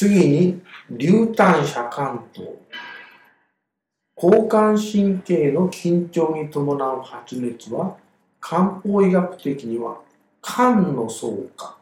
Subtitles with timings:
[0.00, 2.56] 次に、流炭遮関等。
[4.16, 7.96] 交感神経の緊張に伴う発熱は、
[8.38, 9.98] 漢方医学的には
[10.40, 11.76] 肝の相加、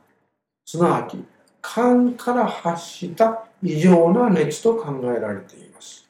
[0.65, 1.19] すなわち
[1.63, 6.09] 肝から発した異常な熱と考えられています。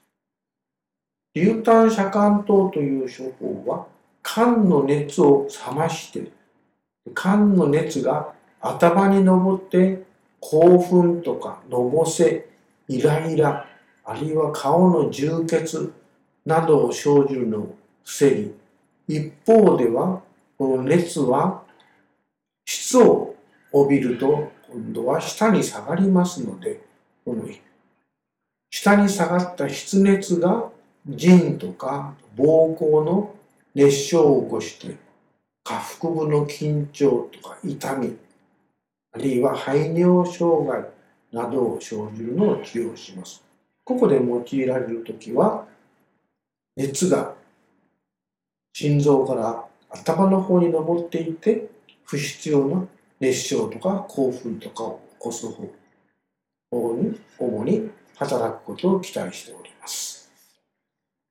[1.34, 3.86] 流炭遮関等という処方は、
[4.22, 6.30] 肝の熱を冷まして、
[7.16, 10.06] 肝の熱が頭に上って
[10.40, 12.48] 興奮とかのぼせ、
[12.88, 13.66] イライラ、
[14.04, 15.92] あるいは顔の充血
[16.44, 18.54] などを生じるのを防ぎ、
[19.08, 20.22] 一方では、
[20.58, 21.62] この熱は
[22.64, 23.34] 質を
[23.72, 26.80] 帯びると今度は下に下がりますので、
[27.24, 27.44] この
[28.70, 30.70] 下に下がった湿熱が
[31.06, 33.34] 腎とか膀胱の
[33.74, 34.96] 熱傷を起こして
[35.64, 38.16] 下腹部の緊張とか痛み
[39.16, 40.84] あるいは排尿障害
[41.32, 43.42] などを生じるのを治療します。
[43.82, 45.64] ここで用いられるときは
[46.76, 47.32] 熱が
[48.74, 51.66] 心臓から頭の方に上っていて
[52.04, 52.86] 不必要な
[53.18, 55.46] 熱傷とか興奮とかを起こす
[56.70, 60.30] 方に主に働くことを期待しております。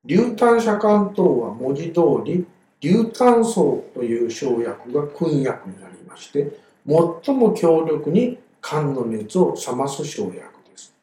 [0.04, 2.44] 流炭遮関等は文字通り
[2.80, 10.40] 流炭素という生薬が君薬になりまして最も強力に肝の熱を冷ます生薬で
[10.76, 10.94] す。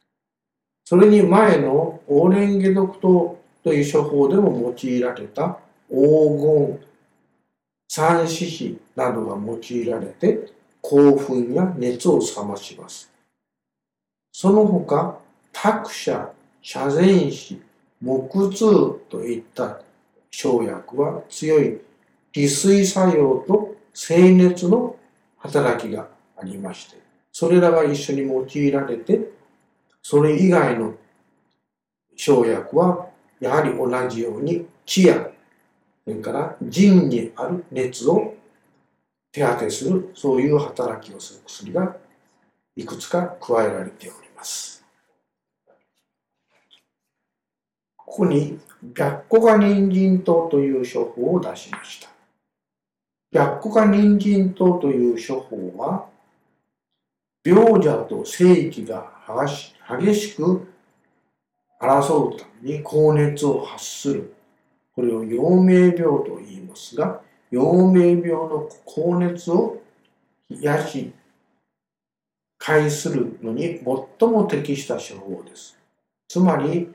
[0.85, 5.59] それに前のオーレンゲ毒糖という処方でも用いられた
[5.89, 5.95] 黄
[6.39, 6.79] 金、
[7.87, 13.11] 三四子などが用いられて興奮や熱を冷まします。
[14.31, 15.19] その他、
[15.51, 16.31] 託舎、
[16.61, 17.61] 遮前子、
[18.01, 19.79] 木痛といった
[20.31, 21.79] 生薬は強い
[22.33, 24.95] 利水作用と静熱の
[25.43, 26.97] 働きがありまして、
[27.31, 29.29] それらが一緒に用いられて、
[30.01, 30.95] それ以外の
[32.15, 35.29] 生薬はやはり同じように気や、
[36.05, 38.35] それから腎にある熱を
[39.33, 41.97] 手当てする、そういう働きをする薬が
[42.75, 44.85] いくつか加えられております。
[47.97, 48.59] ここに
[48.95, 52.09] 白虎化人参糖という処方を出しました。
[53.33, 56.05] 白虎化人参糖という処方は、
[57.43, 59.11] 病者と正気が
[59.89, 60.67] 激しく
[61.81, 64.35] 争うために高熱を発する。
[64.95, 69.81] これを陽明病と言いますが、陽明病の高熱を
[70.49, 71.13] 癒し、
[72.59, 73.81] 解するのに
[74.19, 75.75] 最も適した処方です。
[76.27, 76.93] つまり、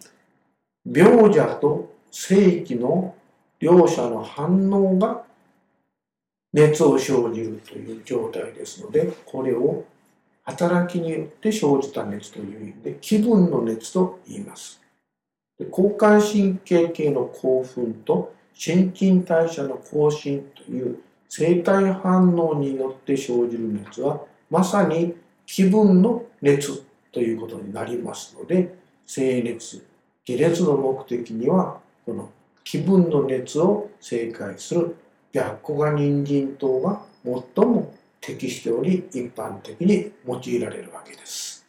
[0.87, 3.15] 病者と正気の
[3.59, 5.25] 両者の反応が
[6.53, 9.85] 熱を生じるという状態ですので、これを
[10.45, 14.81] 働きによって生じた熱という意味で気分の熱と言います。
[15.71, 20.99] 交感神経系の興奮と新陳代謝の更新という
[21.29, 25.15] 生体反応によって生じる熱はまさに
[25.47, 26.83] 気分の熱
[27.13, 28.75] ということになりますので
[29.07, 29.85] 静熱
[30.25, 32.31] 下熱の目的にはこの
[32.65, 34.97] 気分の熱を正解する
[35.39, 41.65] 白虎が人参糖が最も適しており一般的に用いられるわけです。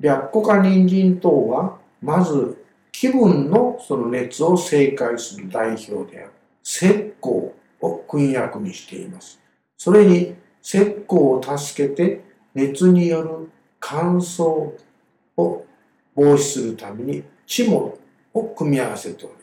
[0.00, 6.32] 白虎か人参糖はまず気分のその熱を正解する代表である
[6.62, 6.86] 石
[7.20, 9.40] 膏を君役にしています。
[9.76, 12.22] それに石膏を助けて
[12.54, 14.72] 熱による乾燥
[15.36, 15.66] を
[16.14, 17.98] 防止するために地物
[18.34, 19.37] を組み合わせており。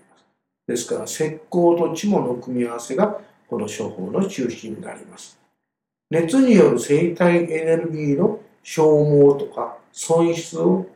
[0.67, 5.39] ですから石膏と地物の組み合わせがこの処方の中心になります。
[6.09, 10.87] 熱による生体エネルギーの消耗とか損失を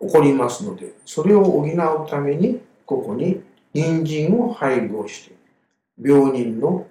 [0.00, 3.42] 起こりますので、それを補うために、ここに
[3.72, 5.34] 人参を配合して、
[6.00, 6.86] 病人の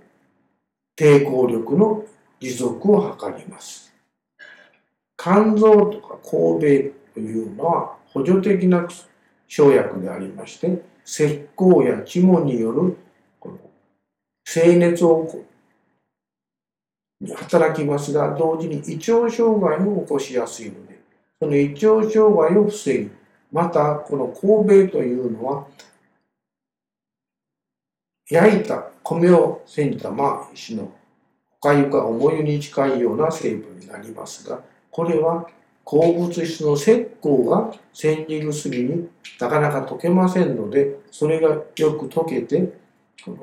[0.97, 2.05] 抵抗力の
[2.39, 3.93] 持続を図ります。
[5.17, 8.87] 肝臓とか神戸というのは補助的な
[9.47, 12.97] 生薬でありまして、石膏や肝による
[13.39, 13.57] この
[14.45, 15.27] 静熱を
[17.35, 20.99] 働きますが、同時に胃腸障害も起こしやすいので、
[21.39, 23.09] その胃腸障害を防ぎ、
[23.51, 25.67] またこの神戸というのは、
[28.29, 30.91] 焼いた米を煎じたまあ石の
[31.59, 35.47] 他ゆか重湯に近いような成分になりますが、これは
[35.83, 36.91] 鉱物質の石
[37.21, 41.63] 膏が煎じるぎになかなか溶けませんので、それがよ
[41.93, 42.73] く溶けて、
[43.25, 43.37] この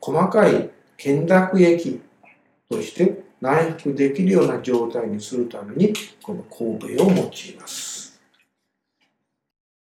[0.00, 2.00] 細かい懸濁液
[2.68, 5.92] として内服できるような状態にするために
[6.22, 7.26] この神戸を用い
[7.58, 7.99] ます。